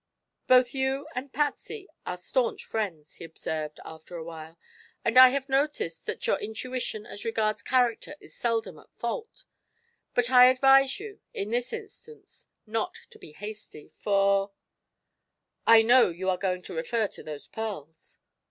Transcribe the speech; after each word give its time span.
"Both 0.47 0.73
you 0.73 1.05
and 1.13 1.31
Patsy 1.31 1.87
are 2.07 2.17
staunch 2.17 2.65
friends," 2.65 3.17
he 3.17 3.23
observed, 3.23 3.79
after 3.85 4.15
a 4.15 4.23
while, 4.23 4.57
"and 5.05 5.15
I 5.15 5.29
have 5.29 5.47
noticed 5.47 6.07
that 6.07 6.25
your 6.25 6.39
intuition 6.39 7.05
as 7.05 7.23
regards 7.23 7.61
character 7.61 8.15
is 8.19 8.33
seldom 8.35 8.79
at 8.79 8.91
fault. 8.97 9.45
But 10.15 10.31
I 10.31 10.45
advise 10.49 10.99
you, 10.99 11.21
in 11.35 11.51
this 11.51 11.71
instance, 11.71 12.47
not 12.65 12.95
to 13.11 13.19
be 13.19 13.33
hasty, 13.33 13.89
for" 13.89 14.53
"I 15.77 15.83
know; 15.83 16.09
you 16.09 16.31
are 16.31 16.35
going 16.39 16.63
to 16.63 16.73
refer 16.73 17.05
to 17.09 17.21
those 17.21 17.45
pearls." 17.47 18.17